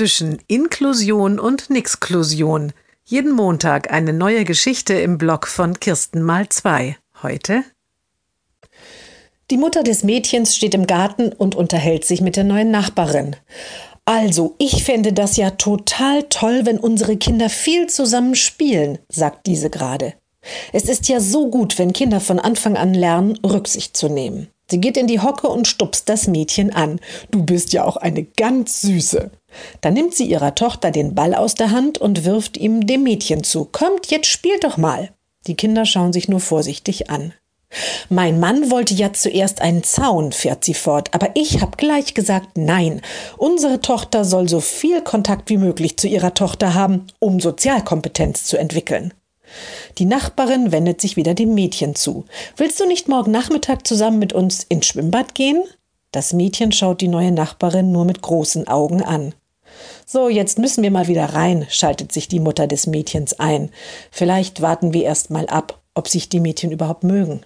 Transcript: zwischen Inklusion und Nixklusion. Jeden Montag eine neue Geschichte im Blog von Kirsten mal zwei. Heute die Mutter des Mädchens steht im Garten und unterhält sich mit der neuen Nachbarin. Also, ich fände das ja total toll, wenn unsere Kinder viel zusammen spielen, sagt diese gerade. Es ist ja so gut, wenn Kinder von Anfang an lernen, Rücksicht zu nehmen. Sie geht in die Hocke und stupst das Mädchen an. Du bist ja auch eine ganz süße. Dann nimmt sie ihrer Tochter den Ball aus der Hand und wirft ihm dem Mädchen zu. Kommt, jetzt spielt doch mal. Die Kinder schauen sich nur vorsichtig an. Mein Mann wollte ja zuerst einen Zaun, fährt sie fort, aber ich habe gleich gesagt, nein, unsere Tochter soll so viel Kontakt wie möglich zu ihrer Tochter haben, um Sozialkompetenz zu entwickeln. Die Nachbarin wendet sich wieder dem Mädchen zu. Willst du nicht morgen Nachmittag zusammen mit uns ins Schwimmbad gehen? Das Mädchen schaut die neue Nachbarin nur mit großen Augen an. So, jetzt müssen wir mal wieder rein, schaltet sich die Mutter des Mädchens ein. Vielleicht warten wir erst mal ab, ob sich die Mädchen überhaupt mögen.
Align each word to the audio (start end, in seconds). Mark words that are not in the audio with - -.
zwischen 0.00 0.38
Inklusion 0.46 1.38
und 1.38 1.68
Nixklusion. 1.68 2.72
Jeden 3.04 3.32
Montag 3.32 3.92
eine 3.92 4.14
neue 4.14 4.46
Geschichte 4.46 4.94
im 4.94 5.18
Blog 5.18 5.46
von 5.46 5.78
Kirsten 5.78 6.22
mal 6.22 6.48
zwei. 6.48 6.96
Heute 7.22 7.64
die 9.50 9.58
Mutter 9.58 9.82
des 9.82 10.02
Mädchens 10.02 10.56
steht 10.56 10.72
im 10.72 10.86
Garten 10.86 11.34
und 11.34 11.54
unterhält 11.54 12.06
sich 12.06 12.22
mit 12.22 12.36
der 12.36 12.44
neuen 12.44 12.70
Nachbarin. 12.70 13.36
Also, 14.06 14.54
ich 14.56 14.84
fände 14.84 15.12
das 15.12 15.36
ja 15.36 15.50
total 15.50 16.22
toll, 16.30 16.62
wenn 16.64 16.78
unsere 16.78 17.18
Kinder 17.18 17.50
viel 17.50 17.86
zusammen 17.88 18.36
spielen, 18.36 19.00
sagt 19.10 19.46
diese 19.46 19.68
gerade. 19.68 20.14
Es 20.72 20.84
ist 20.84 21.10
ja 21.10 21.20
so 21.20 21.50
gut, 21.50 21.78
wenn 21.78 21.92
Kinder 21.92 22.20
von 22.20 22.38
Anfang 22.38 22.78
an 22.78 22.94
lernen, 22.94 23.38
Rücksicht 23.44 23.98
zu 23.98 24.08
nehmen. 24.08 24.48
Sie 24.70 24.80
geht 24.80 24.96
in 24.96 25.08
die 25.08 25.20
Hocke 25.20 25.48
und 25.48 25.66
stupst 25.66 26.08
das 26.08 26.26
Mädchen 26.26 26.72
an. 26.72 27.00
Du 27.30 27.42
bist 27.42 27.74
ja 27.74 27.84
auch 27.84 27.96
eine 27.98 28.22
ganz 28.22 28.80
süße. 28.80 29.30
Dann 29.80 29.94
nimmt 29.94 30.14
sie 30.14 30.26
ihrer 30.26 30.54
Tochter 30.54 30.90
den 30.90 31.14
Ball 31.14 31.34
aus 31.34 31.54
der 31.54 31.70
Hand 31.70 31.98
und 31.98 32.24
wirft 32.24 32.56
ihm 32.56 32.86
dem 32.86 33.02
Mädchen 33.02 33.44
zu. 33.44 33.64
Kommt, 33.64 34.10
jetzt 34.10 34.26
spielt 34.26 34.64
doch 34.64 34.76
mal. 34.76 35.10
Die 35.46 35.56
Kinder 35.56 35.86
schauen 35.86 36.12
sich 36.12 36.28
nur 36.28 36.40
vorsichtig 36.40 37.10
an. 37.10 37.32
Mein 38.08 38.40
Mann 38.40 38.70
wollte 38.70 38.94
ja 38.94 39.12
zuerst 39.12 39.60
einen 39.60 39.84
Zaun, 39.84 40.32
fährt 40.32 40.64
sie 40.64 40.74
fort, 40.74 41.14
aber 41.14 41.30
ich 41.34 41.60
habe 41.60 41.76
gleich 41.76 42.14
gesagt, 42.14 42.58
nein, 42.58 43.00
unsere 43.36 43.80
Tochter 43.80 44.24
soll 44.24 44.48
so 44.48 44.60
viel 44.60 45.02
Kontakt 45.02 45.50
wie 45.50 45.56
möglich 45.56 45.96
zu 45.96 46.08
ihrer 46.08 46.34
Tochter 46.34 46.74
haben, 46.74 47.06
um 47.20 47.38
Sozialkompetenz 47.38 48.44
zu 48.44 48.56
entwickeln. 48.56 49.14
Die 49.98 50.04
Nachbarin 50.04 50.72
wendet 50.72 51.00
sich 51.00 51.16
wieder 51.16 51.34
dem 51.34 51.54
Mädchen 51.54 51.94
zu. 51.94 52.24
Willst 52.56 52.80
du 52.80 52.86
nicht 52.86 53.08
morgen 53.08 53.30
Nachmittag 53.30 53.86
zusammen 53.86 54.18
mit 54.18 54.32
uns 54.32 54.64
ins 54.64 54.86
Schwimmbad 54.86 55.34
gehen? 55.34 55.62
Das 56.12 56.32
Mädchen 56.32 56.72
schaut 56.72 57.00
die 57.00 57.08
neue 57.08 57.32
Nachbarin 57.32 57.92
nur 57.92 58.04
mit 58.04 58.20
großen 58.20 58.66
Augen 58.66 59.02
an. 59.02 59.34
So, 60.06 60.28
jetzt 60.28 60.58
müssen 60.58 60.82
wir 60.82 60.90
mal 60.90 61.08
wieder 61.08 61.26
rein, 61.26 61.66
schaltet 61.68 62.12
sich 62.12 62.28
die 62.28 62.40
Mutter 62.40 62.66
des 62.66 62.86
Mädchens 62.86 63.38
ein. 63.38 63.70
Vielleicht 64.10 64.60
warten 64.60 64.92
wir 64.92 65.04
erst 65.04 65.30
mal 65.30 65.46
ab, 65.46 65.80
ob 65.94 66.08
sich 66.08 66.28
die 66.28 66.40
Mädchen 66.40 66.70
überhaupt 66.70 67.04
mögen. 67.04 67.42